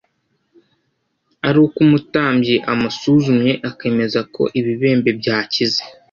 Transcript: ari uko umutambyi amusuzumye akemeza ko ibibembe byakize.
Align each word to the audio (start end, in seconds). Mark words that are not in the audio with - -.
ari 1.47 1.57
uko 1.65 1.77
umutambyi 1.85 2.55
amusuzumye 2.71 3.51
akemeza 3.69 4.19
ko 4.33 4.43
ibibembe 4.59 5.09
byakize. 5.19 5.81